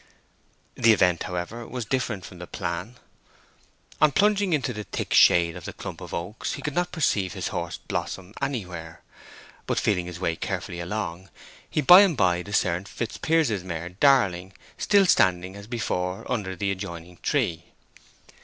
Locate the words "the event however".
0.73-1.67